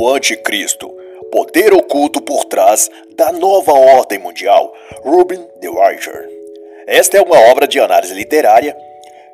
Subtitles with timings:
[0.00, 0.88] O Anticristo,
[1.30, 4.72] poder oculto por trás da nova ordem mundial,
[5.04, 6.26] Ruben de Weicher.
[6.86, 8.74] Esta é uma obra de análise literária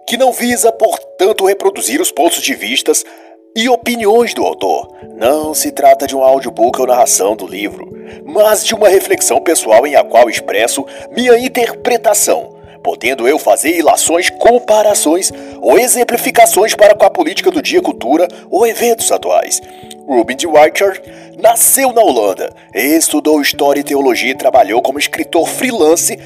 [0.09, 3.05] que não visa, portanto, reproduzir os pontos de vistas
[3.55, 4.93] e opiniões do autor.
[5.15, 7.89] Não se trata de um audiobook ou narração do livro,
[8.25, 12.57] mas de uma reflexão pessoal em a qual expresso minha interpretação
[12.87, 18.65] podendo eu fazer ilações, comparações ou exemplificações para com a política do dia, cultura ou
[18.65, 19.61] eventos atuais.
[20.07, 21.03] Ruben de Weicher
[21.37, 26.17] nasceu na Holanda, estudou História e Teologia e trabalhou como escritor freelance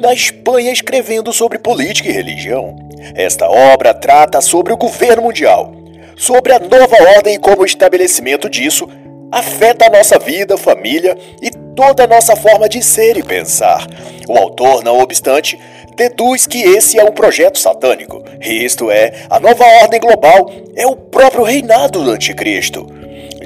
[0.00, 2.76] na Espanha escrevendo sobre política e religião.
[3.16, 5.72] Esta obra trata sobre o governo mundial,
[6.16, 8.88] sobre a nova ordem e como o estabelecimento disso
[9.32, 13.86] afeta a nossa vida, família e toda a nossa forma de ser e pensar.
[14.28, 15.58] O autor, não obstante,
[15.96, 18.22] deduz que esse é um projeto satânico.
[18.40, 22.86] Isto é, a nova ordem global é o próprio reinado do anticristo.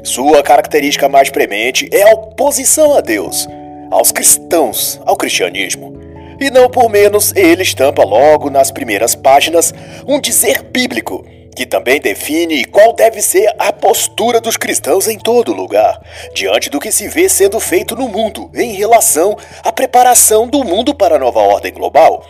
[0.03, 3.47] Sua característica mais premente é a oposição a Deus,
[3.91, 5.93] aos cristãos, ao cristianismo.
[6.39, 9.73] E não por menos, ele estampa logo nas primeiras páginas
[10.07, 11.23] um dizer bíblico
[11.55, 16.01] que também define qual deve ser a postura dos cristãos em todo lugar,
[16.33, 20.95] diante do que se vê sendo feito no mundo em relação à preparação do mundo
[20.95, 22.25] para a nova ordem global.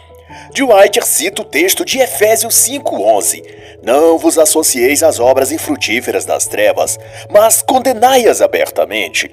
[0.49, 3.43] De White cita o texto de Efésios 5:11:
[3.83, 9.29] Não vos associeis às obras infrutíferas das trevas, mas condenai-as abertamente.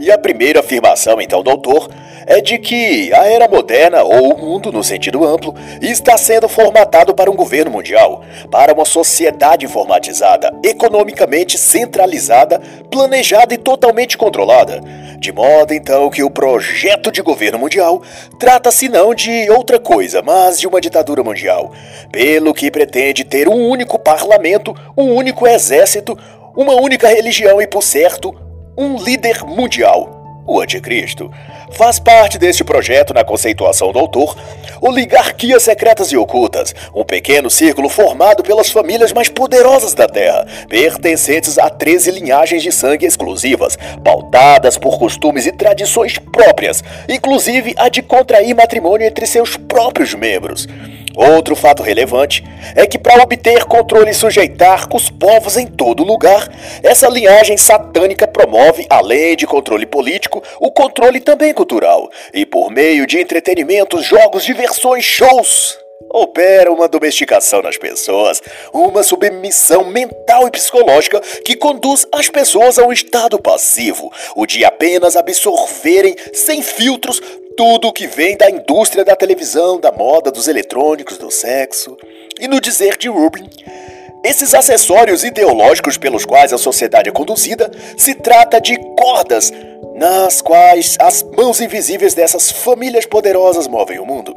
[0.00, 1.88] E a primeira afirmação, então, do autor
[2.26, 7.14] é de que a era moderna, ou o mundo no sentido amplo, está sendo formatado
[7.14, 14.80] para um governo mundial, para uma sociedade informatizada, economicamente centralizada, planejada e totalmente controlada.
[15.18, 18.02] De modo então que o projeto de governo mundial
[18.38, 21.72] trata-se não de outra coisa, mas de uma ditadura mundial,
[22.12, 26.16] pelo que pretende ter um único parlamento, um único exército,
[26.56, 28.32] uma única religião e, por certo,
[28.76, 30.17] um líder mundial
[30.48, 31.30] o Anticristo,
[31.72, 34.34] faz parte deste projeto na conceituação do autor
[34.80, 41.58] oligarquias secretas e ocultas, um pequeno círculo formado pelas famílias mais poderosas da Terra, pertencentes
[41.58, 48.02] a 13 linhagens de sangue exclusivas, pautadas por costumes e tradições próprias, inclusive a de
[48.02, 50.66] contrair matrimônio entre seus próprios membros.
[51.18, 52.44] Outro fato relevante
[52.76, 56.48] é que, para obter controle e sujeitar os povos em todo lugar,
[56.80, 62.08] essa linhagem satânica promove, além de controle político, o controle também cultural.
[62.32, 65.76] E por meio de entretenimentos, jogos, diversões, shows,
[66.08, 68.40] opera uma domesticação nas pessoas,
[68.72, 74.64] uma submissão mental e psicológica que conduz as pessoas a um estado passivo, o de
[74.64, 77.20] apenas absorverem sem filtros
[77.58, 81.96] tudo que vem da indústria da televisão, da moda, dos eletrônicos, do sexo.
[82.38, 83.50] E no dizer de Rubin,
[84.24, 89.52] esses acessórios ideológicos pelos quais a sociedade é conduzida se trata de cordas
[89.96, 94.32] nas quais as mãos invisíveis dessas famílias poderosas movem o mundo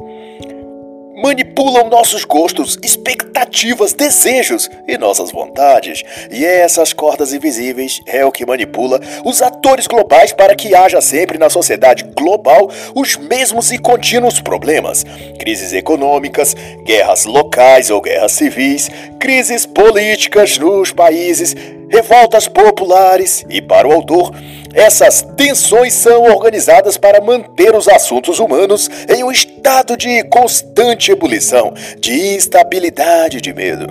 [1.14, 6.02] manipulam nossos gostos, expectativas, desejos e nossas vontades.
[6.30, 11.38] E essas cordas invisíveis é o que manipula os atores globais para que haja sempre
[11.38, 15.04] na sociedade global os mesmos e contínuos problemas:
[15.38, 21.54] crises econômicas, guerras locais ou guerras civis, crises políticas nos países,
[21.92, 24.32] revoltas populares e, para o autor,
[24.72, 31.74] essas tensões são organizadas para manter os assuntos humanos em um estado de constante ebulição,
[32.00, 33.86] de instabilidade e de medo.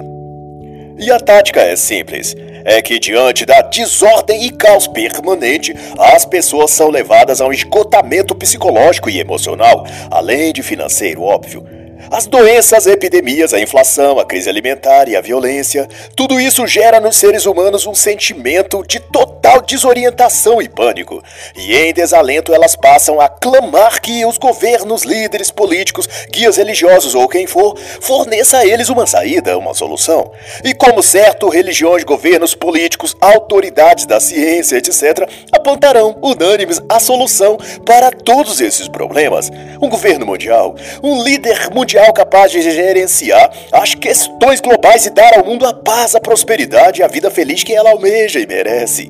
[0.98, 2.36] E a tática é simples.
[2.64, 8.36] É que, diante da desordem e caos permanente, as pessoas são levadas a um esgotamento
[8.36, 11.81] psicológico e emocional, além de financeiro, óbvio.
[12.12, 17.16] As doenças, epidemias, a inflação, a crise alimentar e a violência, tudo isso gera nos
[17.16, 21.24] seres humanos um sentimento de total desorientação e pânico.
[21.56, 27.30] E em desalento elas passam a clamar que os governos, líderes políticos, guias religiosos ou
[27.30, 30.34] quem for, forneça a eles uma saída, uma solução.
[30.66, 38.12] E como certo, religiões, governos, políticos, autoridades da ciência, etc., apontarão unânimes a solução para
[38.12, 39.50] todos esses problemas.
[39.82, 45.46] Um governo mundial, um líder mundial capaz de gerenciar as questões globais e dar ao
[45.46, 49.08] mundo a paz, a prosperidade e a vida feliz que ela almeja e merece.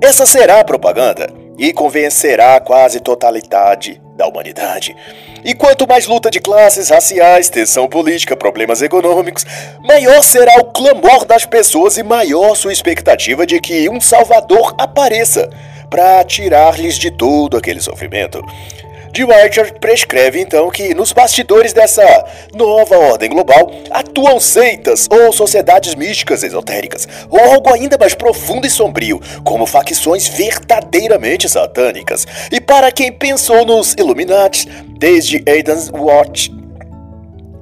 [0.00, 1.28] Essa será a propaganda
[1.58, 4.96] e convencerá a quase totalidade da humanidade.
[5.44, 9.44] E quanto mais luta de classes, raciais, tensão política, problemas econômicos,
[9.80, 15.48] maior será o clamor das pessoas e maior sua expectativa de que um Salvador apareça
[15.90, 18.40] para tirar-lhes de todo aquele sofrimento.
[19.12, 22.02] Dwight prescreve então que nos bastidores dessa
[22.54, 28.70] nova ordem global atuam seitas ou sociedades místicas esotéricas, ou algo ainda mais profundo e
[28.70, 32.26] sombrio, como facções verdadeiramente satânicas.
[32.50, 34.66] E para quem pensou nos Illuminati,
[34.98, 36.50] desde Aidan's Watch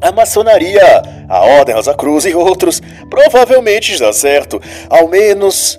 [0.00, 2.80] a maçonaria, a Ordem Rosa Cruz e outros
[3.10, 4.60] provavelmente está certo.
[4.88, 5.78] Ao menos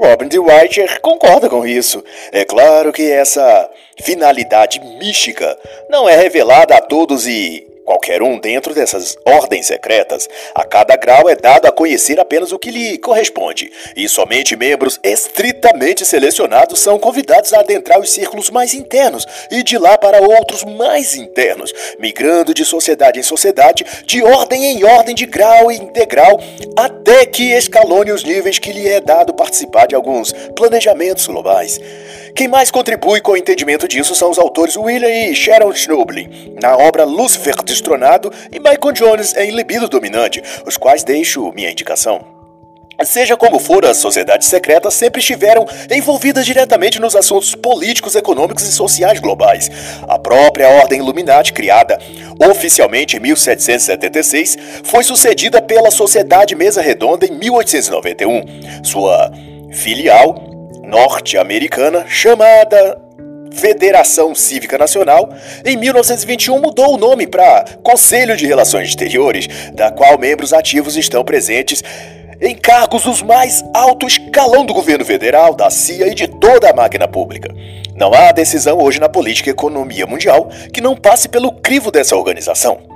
[0.00, 0.38] Robin D.
[0.38, 2.02] White concorda com isso.
[2.32, 3.70] É claro que essa
[4.02, 5.58] finalidade mística
[5.90, 11.28] não é revelada a todos e Qualquer um dentro dessas ordens secretas, a cada grau
[11.28, 16.98] é dado a conhecer apenas o que lhe corresponde, e somente membros estritamente selecionados são
[16.98, 22.54] convidados a adentrar os círculos mais internos e de lá para outros mais internos, migrando
[22.54, 26.38] de sociedade em sociedade, de ordem em ordem, de grau em degrau,
[26.76, 31.80] até que escalone os níveis que lhe é dado participar de alguns planejamentos globais.
[32.40, 36.74] Quem mais contribui com o entendimento disso são os autores William e Sharon Schnoblin, na
[36.74, 42.24] obra Lucifer Destronado, e Michael Jones em Libido Dominante, os quais deixo minha indicação.
[43.04, 48.72] Seja como for, as sociedades secretas sempre estiveram envolvidas diretamente nos assuntos políticos, econômicos e
[48.72, 49.70] sociais globais.
[50.08, 51.98] A própria Ordem Illuminati, criada
[52.50, 58.82] oficialmente em 1776, foi sucedida pela Sociedade Mesa Redonda em 1891.
[58.82, 59.30] Sua
[59.70, 60.49] filial
[60.90, 63.00] norte-americana chamada
[63.52, 65.28] Federação Cívica Nacional,
[65.64, 71.24] em 1921 mudou o nome para Conselho de Relações Exteriores, da qual membros ativos estão
[71.24, 71.82] presentes
[72.40, 76.74] em cargos dos mais alto escalão do governo federal, da CIA e de toda a
[76.74, 77.54] máquina pública.
[77.94, 82.16] Não há decisão hoje na política e economia mundial que não passe pelo crivo dessa
[82.16, 82.89] organização.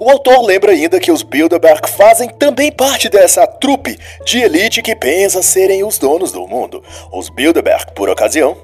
[0.00, 4.94] O autor lembra ainda que os Bilderberg fazem também parte dessa trupe de elite que
[4.94, 6.82] pensa serem os donos do mundo.
[7.12, 8.56] Os Bilderberg, por ocasião,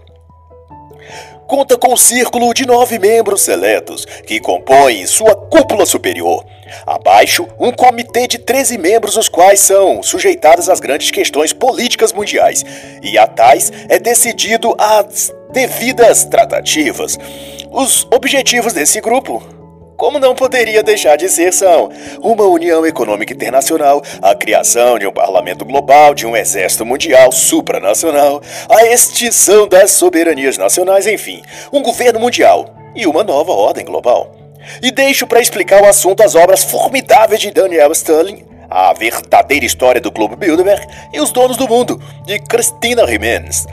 [1.49, 6.45] conta com um círculo de nove membros seletos que compõem sua cúpula superior.
[6.87, 12.65] Abaixo, um comitê de 13 membros, os quais são sujeitados às grandes questões políticas mundiais,
[13.03, 17.19] e a tais é decidido as devidas tratativas.
[17.71, 19.54] Os objetivos desse grupo
[19.97, 25.13] como não poderia deixar de ser, são uma união econômica internacional, a criação de um
[25.13, 31.43] parlamento global, de um exército mundial supranacional, a extinção das soberanias nacionais, enfim,
[31.73, 34.35] um governo mundial e uma nova ordem global.
[34.83, 40.01] E deixo para explicar o assunto as obras formidáveis de Daniel Sterling, A Verdadeira História
[40.01, 43.67] do Clube Bilderberg e Os Donos do Mundo, de Christina Jimenez.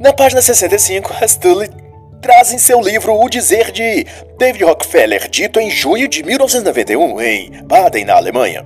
[0.00, 1.83] Na página 65, Sterling
[2.24, 4.06] traz em seu livro O Dizer de
[4.38, 8.64] David Rockefeller, dito em junho de 1991 em Baden, na Alemanha.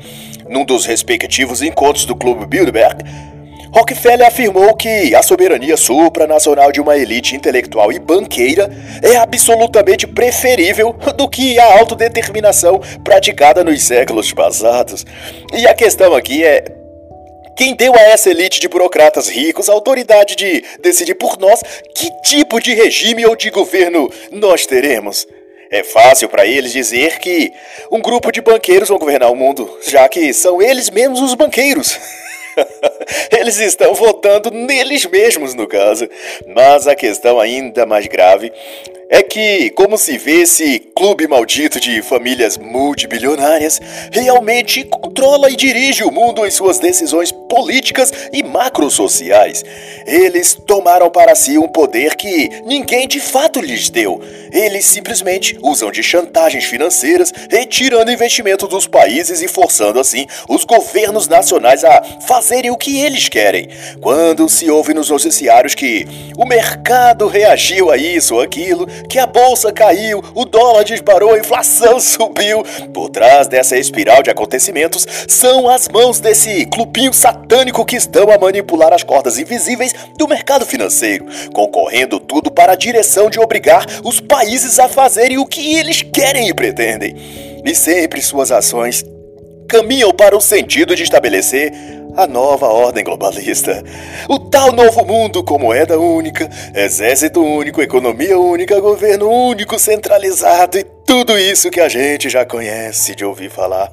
[0.48, 3.02] Num dos respectivos encontros do Clube Bilderberg,
[3.74, 8.70] Rockefeller afirmou que a soberania supranacional de uma elite intelectual e banqueira
[9.02, 15.04] é absolutamente preferível do que a autodeterminação praticada nos séculos passados.
[15.52, 16.64] E a questão aqui é
[17.58, 21.60] quem deu a essa elite de burocratas ricos a autoridade de decidir por nós
[21.92, 25.26] que tipo de regime ou de governo nós teremos?
[25.68, 27.52] É fácil para eles dizer que
[27.90, 31.98] um grupo de banqueiros vão governar o mundo, já que são eles mesmos os banqueiros.
[33.30, 36.08] Eles estão votando neles mesmos, no caso.
[36.44, 38.52] Mas a questão ainda mais grave
[39.08, 43.80] é que, como se vê esse clube maldito de famílias multibilionárias,
[44.12, 49.64] realmente controla e dirige o mundo em suas decisões políticas e macrosociais.
[50.06, 54.20] Eles tomaram para si um poder que ninguém de fato lhes deu.
[54.52, 61.26] Eles simplesmente usam de chantagens financeiras, retirando investimento dos países e forçando assim os governos
[61.26, 63.68] nacionais a fazerem o que eles querem.
[64.02, 66.06] Quando se ouve nos noticiários que
[66.36, 71.38] o mercado reagiu a isso ou aquilo, que a bolsa caiu, o dólar disparou, a
[71.38, 72.62] inflação subiu.
[72.92, 78.38] Por trás dessa espiral de acontecimentos são as mãos desse clubinho satânico que estão a
[78.38, 84.20] manipular as cordas invisíveis do mercado financeiro, concorrendo tudo para a direção de obrigar os
[84.20, 87.16] países a fazerem o que eles querem e pretendem.
[87.64, 89.04] E sempre suas ações
[89.68, 91.72] caminham para o sentido de estabelecer
[92.18, 93.84] a nova ordem globalista.
[94.28, 100.82] O tal novo mundo com moeda única, exército único, economia única, governo único, centralizado e
[100.82, 103.92] tudo isso que a gente já conhece de ouvir falar.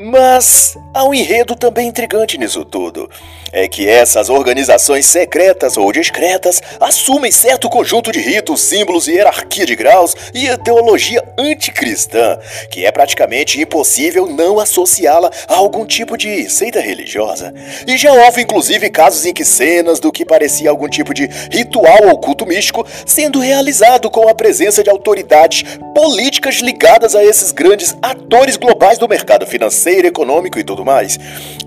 [0.00, 3.10] Mas há um enredo também intrigante nisso tudo.
[3.50, 9.66] É que essas organizações secretas ou discretas assumem certo conjunto de ritos, símbolos e hierarquia
[9.66, 12.38] de graus e ideologia anticristã,
[12.70, 17.52] que é praticamente impossível não associá-la a algum tipo de seita religiosa.
[17.84, 22.06] E já houve inclusive casos em que cenas do que parecia algum tipo de ritual
[22.08, 27.96] ou culto místico sendo realizado com a presença de autoridades políticas ligadas a esses grandes
[28.00, 31.18] atores globais do mercado financeiro, econômico e tudo mais.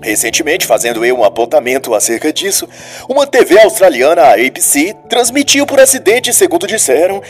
[0.02, 2.68] Recentemente, fazendo eu um apontamento acerca disso,
[3.08, 7.22] uma TV australiana, a ABC, transmitiu por acidente, segundo disseram,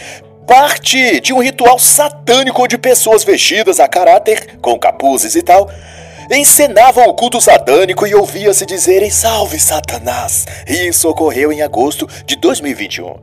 [0.46, 5.70] parte de um ritual satânico onde pessoas vestidas a caráter, com capuzes e tal,
[6.30, 10.46] encenavam o culto satânico e ouvia-se dizerem salve Satanás.
[10.66, 13.14] Isso ocorreu em agosto de 2021.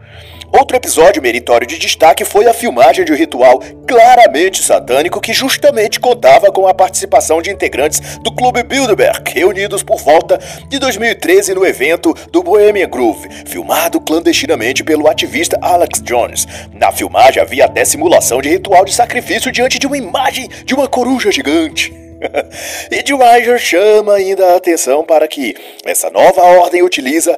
[0.51, 6.00] Outro episódio meritório de destaque foi a filmagem de um ritual claramente satânico que justamente
[6.00, 11.65] contava com a participação de integrantes do Clube Bilderberg, reunidos por volta de 2013 no
[11.65, 16.48] evento do Bohemian Groove, filmado clandestinamente pelo ativista Alex Jones.
[16.74, 20.88] Na filmagem havia até simulação de ritual de sacrifício diante de uma imagem de uma
[20.88, 21.94] coruja gigante.
[22.91, 27.38] e Dwyer chama ainda a atenção para que essa nova ordem utiliza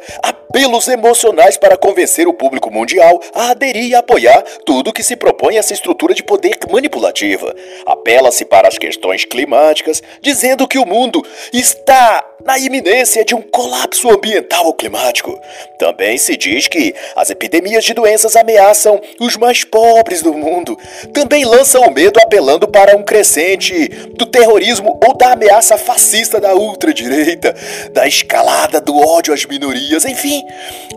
[0.51, 5.55] apelos emocionais para convencer o público mundial a aderir e apoiar tudo que se propõe
[5.55, 7.55] a essa estrutura de poder manipulativa.
[7.85, 14.09] Apela-se para as questões climáticas, dizendo que o mundo está na iminência de um colapso
[14.09, 15.39] ambiental ou climático.
[15.77, 20.77] Também se diz que as epidemias de doenças ameaçam os mais pobres do mundo.
[21.13, 26.55] Também lançam o medo apelando para um crescente do terrorismo ou da ameaça fascista da
[26.55, 27.55] ultradireita,
[27.91, 30.40] da escalada do ódio às minorias, enfim,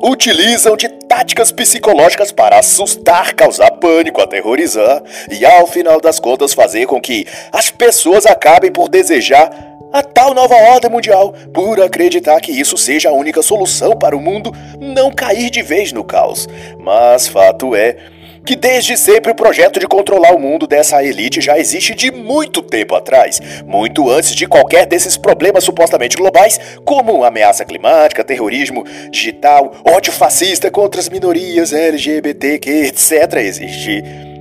[0.02, 6.86] utilizam de táticas psicológicas para assustar, causar pânico, aterrorizar e ao final das contas fazer
[6.86, 12.50] com que as pessoas acabem por desejar a tal nova ordem mundial por acreditar que
[12.50, 16.48] isso seja a única solução para o mundo não cair de vez no caos.
[16.80, 17.96] Mas fato é
[18.44, 22.62] que desde sempre o projeto de controlar o mundo dessa elite já existe de muito
[22.62, 29.74] tempo atrás, muito antes de qualquer desses problemas supostamente globais, como ameaça climática, terrorismo digital,
[29.84, 33.34] ódio fascista contra as minorias LGBTQ, etc.
[33.38, 34.33] existir.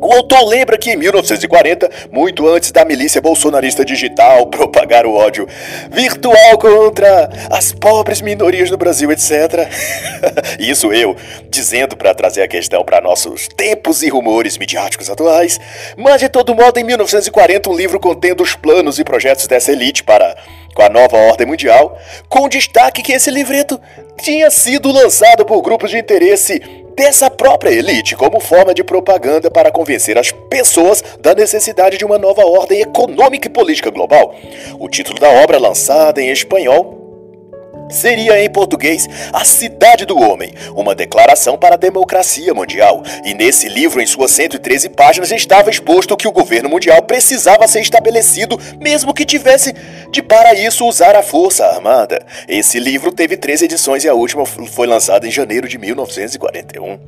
[0.00, 5.46] O autor lembra que em 1940, muito antes da milícia bolsonarista digital propagar o ódio
[5.90, 9.68] virtual contra as pobres minorias do Brasil, etc.
[10.58, 11.14] Isso eu
[11.50, 15.60] dizendo para trazer a questão para nossos tempos e rumores midiáticos atuais.
[15.98, 20.02] Mas de todo modo, em 1940, um livro contendo os planos e projetos dessa elite
[20.02, 20.34] para
[20.74, 23.78] com a nova ordem mundial, com destaque que esse livreto
[24.22, 29.70] tinha sido lançado por grupos de interesse dessa própria elite como forma de propaganda para
[29.70, 34.34] convencer as pessoas da necessidade de uma nova ordem econômica e política global.
[34.78, 36.99] O título da obra, lançada em espanhol,
[37.90, 43.02] seria em português A Cidade do Homem, uma declaração para a democracia mundial.
[43.24, 47.80] E nesse livro, em suas 113 páginas, estava exposto que o governo mundial precisava ser
[47.80, 49.74] estabelecido, mesmo que tivesse
[50.10, 52.24] de para isso usar a força armada.
[52.48, 56.98] Esse livro teve três edições e a última foi lançada em janeiro de 1941.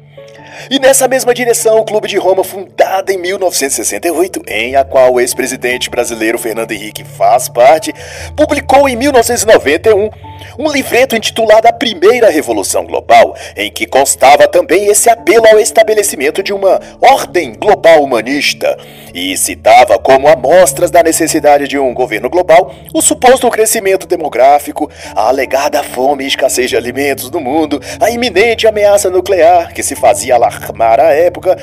[0.70, 5.20] E nessa mesma direção, o Clube de Roma, fundado em 1968, em a qual o
[5.20, 7.92] ex-presidente brasileiro Fernando Henrique faz parte,
[8.36, 10.10] publicou em 1991
[10.58, 16.42] um livreto intitulado A Primeira Revolução Global, em que constava também esse apelo ao estabelecimento
[16.42, 18.76] de uma ordem global humanista
[19.14, 25.28] e citava como amostras da necessidade de um governo global o suposto crescimento demográfico, a
[25.28, 30.34] alegada fome e escassez de alimentos no mundo, a iminente ameaça nuclear que se fazia
[30.34, 31.56] alarmar à época,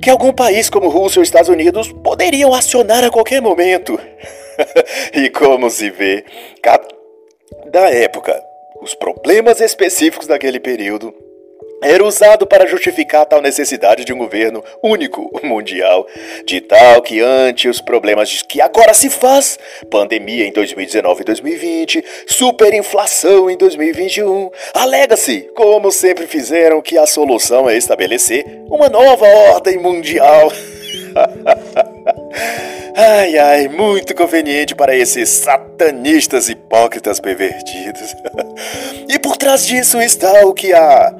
[0.00, 3.98] que algum país como Rússia ou Estados Unidos poderiam acionar a qualquer momento.
[5.14, 6.24] e como se vê,
[7.70, 8.42] da época,
[8.82, 11.14] os problemas específicos daquele período
[11.82, 16.06] era usado para justificar tal necessidade de um governo único mundial,
[16.44, 19.58] de tal que ante os problemas que agora se faz,
[19.88, 27.70] pandemia em 2019 e 2020, superinflação em 2021, alega-se, como sempre fizeram, que a solução
[27.70, 30.52] é estabelecer uma nova ordem mundial.
[33.02, 38.14] Ai, ai, muito conveniente para esses satanistas hipócritas pervertidos.
[39.08, 41.10] e por trás disso está o que a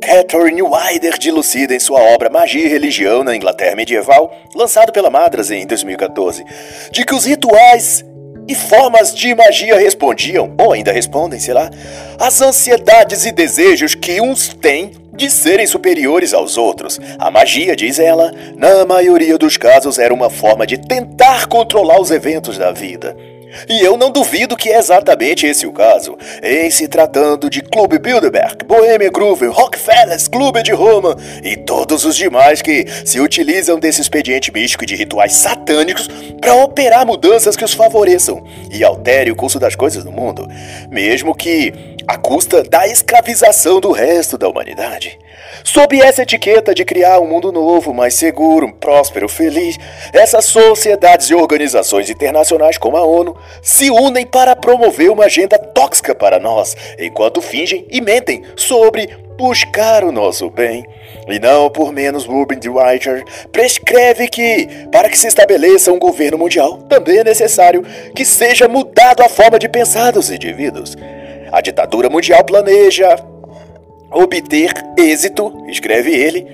[0.00, 5.52] Catherine Wider dilucida em sua obra Magia e Religião na Inglaterra Medieval, lançado pela Madras
[5.52, 6.44] em 2014,
[6.90, 8.04] de que os rituais
[8.50, 11.70] e formas de magia respondiam, ou ainda respondem, sei lá,
[12.18, 16.98] às ansiedades e desejos que uns têm de serem superiores aos outros.
[17.16, 22.10] A magia, diz ela, na maioria dos casos era uma forma de tentar controlar os
[22.10, 23.16] eventos da vida.
[23.68, 26.16] E eu não duvido que é exatamente esse o caso.
[26.42, 32.16] Em se tratando de Clube Bilderberg, Bohemian Groove, Rockefellers, Clube de Roma e todos os
[32.16, 36.08] demais que se utilizam desse expediente místico e de rituais satânicos
[36.40, 40.48] para operar mudanças que os favoreçam e alterem o curso das coisas no mundo,
[40.90, 41.72] mesmo que
[42.06, 45.18] à custa da escravização do resto da humanidade.
[45.64, 49.76] Sob essa etiqueta de criar um mundo novo, mais seguro, próspero, feliz,
[50.12, 56.14] essas sociedades e organizações internacionais como a ONU se unem para promover uma agenda tóxica
[56.14, 60.84] para nós, enquanto fingem e mentem sobre buscar o nosso bem.
[61.26, 66.36] E não por menos, Ruben de Writer prescreve que, para que se estabeleça um governo
[66.36, 67.82] mundial, também é necessário
[68.14, 70.96] que seja mudado a forma de pensar dos indivíduos.
[71.52, 73.16] A ditadura mundial planeja
[74.10, 76.46] obter êxito, escreve ele,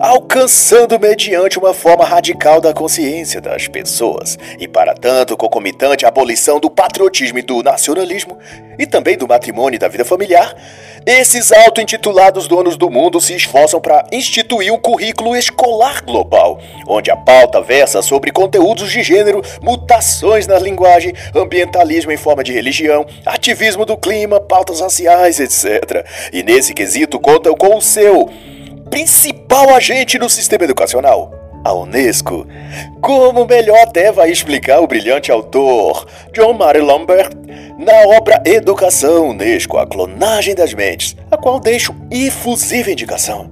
[0.00, 6.70] alcançando mediante uma forma radical da consciência das pessoas, e para tanto concomitante abolição do
[6.70, 8.38] patriotismo e do nacionalismo,
[8.78, 10.56] e também do matrimônio e da vida familiar,
[11.04, 17.16] esses auto-intitulados donos do mundo se esforçam para instituir um currículo escolar global, onde a
[17.16, 23.84] pauta versa sobre conteúdos de gênero, mutações na linguagem, ambientalismo em forma de religião, ativismo
[23.84, 26.06] do clima, pautas raciais, etc.
[26.32, 28.30] E nesse quesito contam com o seu
[28.90, 31.32] principal agente no sistema educacional,
[31.64, 32.46] a Unesco.
[33.00, 37.30] Como melhor até vai explicar o brilhante autor John Murray Lambert
[37.78, 43.48] na obra Educação Unesco, a clonagem das mentes, a qual deixo efusiva indicação.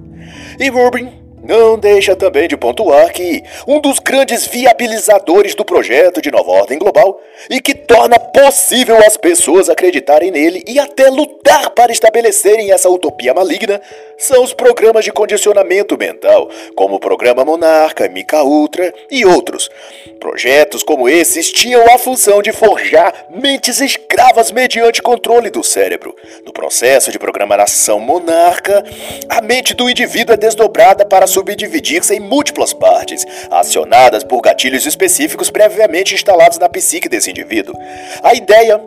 [0.59, 1.18] E Rubin
[1.49, 6.77] não deixa também de pontuar que um dos grandes viabilizadores do projeto de nova ordem
[6.77, 12.87] global e que torna possível as pessoas acreditarem nele e até lutar para estabelecerem essa
[12.87, 13.81] utopia maligna
[14.15, 19.71] são os programas de condicionamento mental, como o programa Monarca, Mica Ultra e outros.
[20.19, 26.15] Projetos como esses tinham a função de forjar mentes escravas mediante controle do cérebro.
[26.45, 28.83] No processo de programação Monarca,
[29.29, 35.49] a mente do indivíduo é desdobrada para subdividir-se em múltiplas partes, acionadas por gatilhos específicos
[35.49, 37.75] previamente instalados na psique desse indivíduo.
[38.21, 38.81] A ideia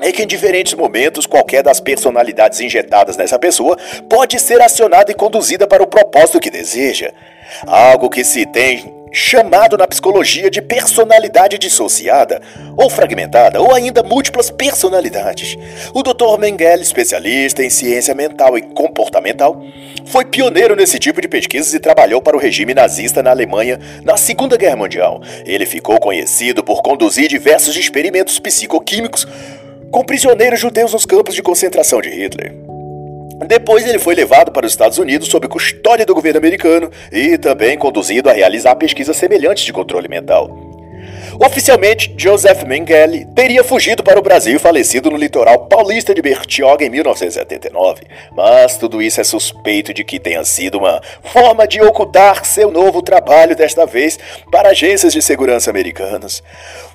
[0.00, 3.76] é que em diferentes momentos qualquer das personalidades injetadas nessa pessoa
[4.08, 7.12] pode ser acionada e conduzida para o propósito que deseja.
[7.66, 12.40] Algo que se tem chamado na psicologia de personalidade dissociada,
[12.76, 15.56] ou fragmentada, ou ainda múltiplas personalidades.
[15.92, 16.38] O Dr.
[16.38, 19.62] Mengele, especialista em ciência mental e comportamental,
[20.06, 24.16] foi pioneiro nesse tipo de pesquisas e trabalhou para o regime nazista na Alemanha na
[24.16, 25.20] Segunda Guerra Mundial.
[25.44, 29.26] Ele ficou conhecido por conduzir diversos experimentos psicoquímicos
[29.90, 32.61] com prisioneiros judeus nos campos de concentração de Hitler.
[33.46, 37.76] Depois ele foi levado para os Estados Unidos sob custódia do governo americano e também
[37.76, 40.72] conduzido a realizar pesquisas semelhantes de controle mental.
[41.38, 46.84] Oficialmente, Joseph Mengele teria fugido para o Brasil e falecido no litoral paulista de Bertioga
[46.84, 48.02] em 1979.
[48.36, 53.02] Mas tudo isso é suspeito de que tenha sido uma forma de ocultar seu novo
[53.02, 54.18] trabalho, desta vez
[54.50, 56.42] para agências de segurança americanas.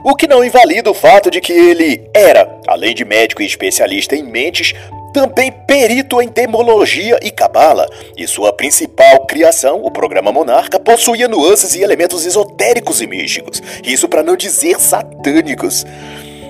[0.04, 4.16] O que não invalida o fato de que ele era, além de médico e especialista
[4.16, 4.74] em mentes,
[5.18, 11.74] também perito em demologia e cabala, e sua principal criação, o programa Monarca, possuía nuances
[11.74, 15.84] e elementos esotéricos e místicos, isso para não dizer satânicos.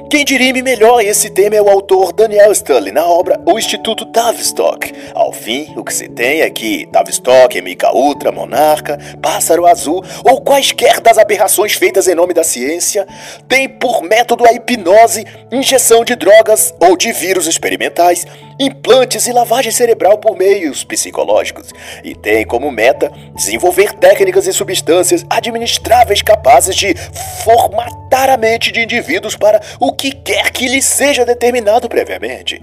[0.09, 4.93] Quem dirime melhor esse tema é o autor Daniel Stanley na obra O Instituto Tavistock.
[5.13, 10.39] Ao fim, o que se tem é que Tavistock, Mica Ultra, Monarca, Pássaro Azul ou
[10.39, 13.05] quaisquer das aberrações feitas em nome da ciência
[13.49, 18.25] têm por método a hipnose, injeção de drogas ou de vírus experimentais,
[18.59, 21.71] implantes e lavagem cerebral por meios psicológicos,
[22.03, 26.95] e tem como meta desenvolver técnicas e substâncias administráveis capazes de
[27.43, 32.61] formatar a mente de indivíduos para o que quer que lhe seja determinado previamente.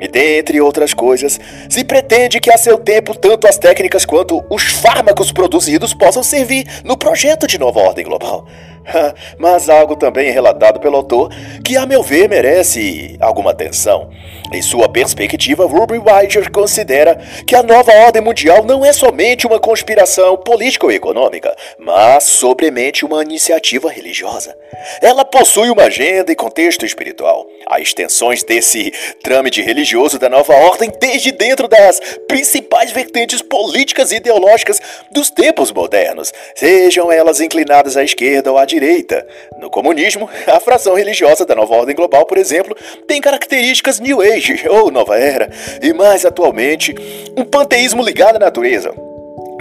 [0.00, 4.64] E dentre outras coisas, se pretende que a seu tempo tanto as técnicas quanto os
[4.64, 8.46] fármacos produzidos possam servir no projeto de nova ordem global.
[9.38, 11.30] Mas algo também relatado pelo autor
[11.64, 14.10] que, a meu ver, merece alguma atenção.
[14.52, 17.16] Em sua perspectiva, Ruby Weiger considera
[17.46, 23.04] que a nova ordem mundial não é somente uma conspiração política ou econômica, mas sobremente
[23.04, 24.56] uma iniciativa religiosa.
[25.00, 27.46] Ela possui uma agenda e contexto espiritual.
[27.66, 28.92] Há extensões desse
[29.22, 35.72] trâmite religioso da nova ordem desde dentro das principais vertentes políticas e ideológicas dos tempos
[35.72, 39.26] modernos, sejam elas inclinadas à esquerda ou à direita.
[39.58, 44.66] No comunismo, a fração religiosa da nova ordem global, por exemplo, tem características New Age
[44.68, 45.50] ou Nova Era,
[45.82, 46.94] e mais atualmente,
[47.36, 48.94] um panteísmo ligado à natureza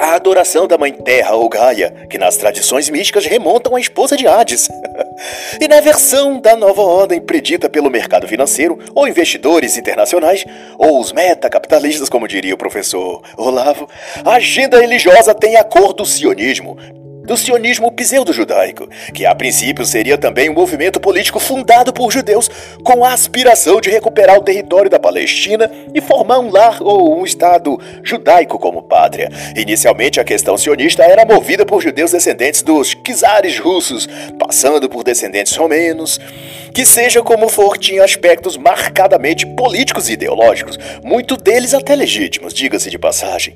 [0.01, 4.27] a adoração da Mãe Terra ou Gaia, que nas tradições místicas remontam à esposa de
[4.27, 4.67] Hades.
[5.61, 10.43] e na versão da nova ordem predita pelo mercado financeiro, ou investidores internacionais,
[10.77, 13.87] ou os metacapitalistas, como diria o professor Olavo,
[14.25, 16.77] a agenda religiosa tem a cor do sionismo,
[17.31, 22.51] do sionismo pseudo-judaico, que a princípio seria também um movimento político fundado por judeus
[22.83, 27.23] com a aspiração de recuperar o território da Palestina e formar um lar ou um
[27.23, 29.29] Estado judaico como pátria.
[29.55, 35.55] Inicialmente, a questão sionista era movida por judeus descendentes dos czares russos, passando por descendentes
[35.55, 36.19] romenos,
[36.73, 42.89] que seja como for, tinha aspectos marcadamente políticos e ideológicos, muito deles até legítimos, diga-se
[42.89, 43.55] de passagem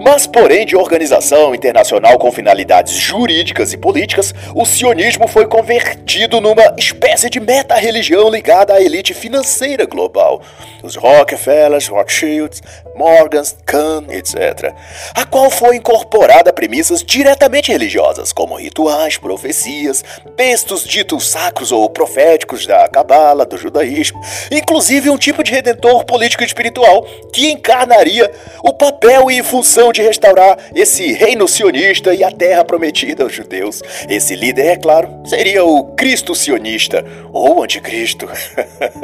[0.00, 6.74] mas porém de organização internacional com finalidades jurídicas e políticas, o sionismo foi convertido numa
[6.76, 10.40] espécie de meta-religião ligada à elite financeira global,
[10.82, 12.62] os Rockefellers, Rothschilds,
[12.94, 14.72] Morgans, Kahn, etc.,
[15.14, 20.04] a qual foi incorporada premissas diretamente religiosas, como rituais, profecias,
[20.36, 26.42] textos ditos sacros ou proféticos da Cabala, do judaísmo, inclusive um tipo de redentor político
[26.42, 28.30] e espiritual que encarnaria
[28.62, 33.34] o papel e função função de restaurar esse reino sionista e a terra prometida aos
[33.34, 33.82] judeus.
[34.08, 38.28] Esse líder, é claro, seria o Cristo sionista, ou anticristo.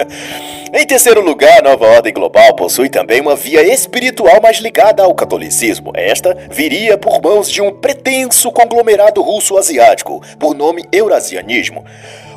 [0.73, 5.13] em terceiro lugar, a nova ordem global possui também uma via espiritual mais ligada ao
[5.17, 5.91] catolicismo.
[5.97, 11.85] Esta viria por mãos de um pretenso conglomerado russo-asiático, por nome Eurasianismo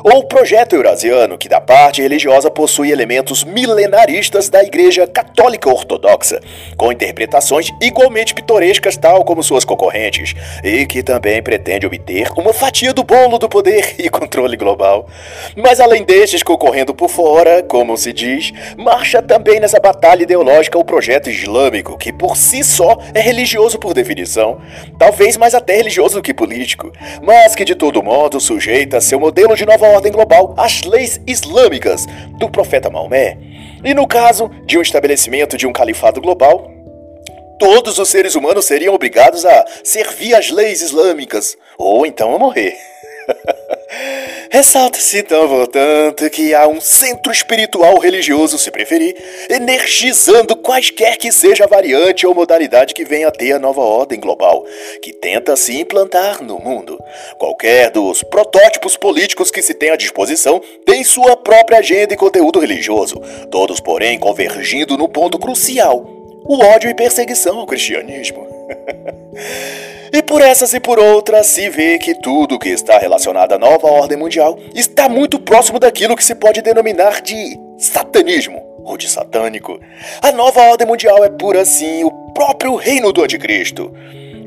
[0.08, 6.40] ou projeto eurasiano, que da parte religiosa possui elementos milenaristas da Igreja Católica Ortodoxa,
[6.76, 12.94] com interpretações igualmente pitorescas, tal como suas concorrentes, e que também pretende obter uma fatia
[12.94, 15.08] do bolo do poder e controle global.
[15.56, 20.84] Mas além destes concorrendo por fora, como se diz, marcha também nessa batalha ideológica o
[20.84, 24.60] projeto islâmico, que por si só é religioso por definição,
[24.96, 29.56] talvez mais até religioso do que político, mas que de todo modo sujeita seu modelo
[29.56, 32.06] de nova ordem global às leis islâmicas
[32.38, 33.36] do profeta Maomé.
[33.84, 36.70] E no caso de um estabelecimento de um califado global,
[37.58, 42.76] todos os seres humanos seriam obrigados a servir às leis islâmicas, ou então a morrer.
[44.50, 49.16] Ressalta-se então, portanto, que há um centro espiritual religioso, se preferir,
[49.50, 54.20] energizando quaisquer que seja a variante ou modalidade que venha a ter a nova ordem
[54.20, 54.64] global,
[55.02, 56.98] que tenta se implantar no mundo.
[57.38, 62.60] Qualquer dos protótipos políticos que se tem à disposição tem sua própria agenda e conteúdo
[62.60, 66.04] religioso, todos, porém, convergindo no ponto crucial:
[66.44, 68.46] o ódio e perseguição ao cristianismo.
[70.12, 73.86] E por essas e por outras, se vê que tudo que está relacionado à nova
[73.88, 79.80] ordem mundial está muito próximo daquilo que se pode denominar de satanismo ou de satânico.
[80.22, 83.92] A nova ordem mundial é, por assim, o próprio reino do anticristo.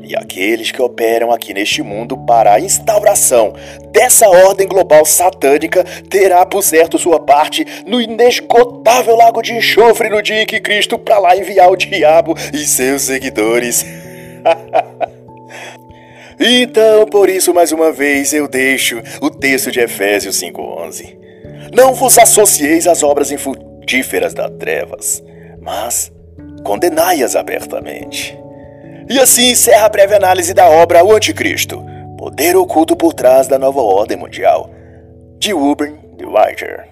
[0.02, 3.52] E aqueles que operam aqui neste mundo para a instauração
[3.92, 10.20] dessa ordem global satânica terá por certo sua parte no inesgotável lago de enxofre no
[10.20, 13.84] dia em que Cristo para lá enviar o diabo e seus seguidores.
[16.40, 21.18] Então, por isso, mais uma vez, eu deixo o texto de Efésios 5,11.
[21.74, 25.22] Não vos associeis às obras infrutíferas das trevas,
[25.60, 26.10] mas
[26.64, 28.38] condenai-as abertamente.
[29.08, 31.84] E assim encerra a breve análise da obra O Anticristo,
[32.16, 34.70] Poder Oculto por Trás da Nova Ordem Mundial,
[35.38, 36.89] de de Writer.